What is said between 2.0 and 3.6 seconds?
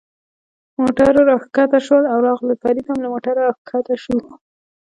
او راغلل، فرید هم له موټره را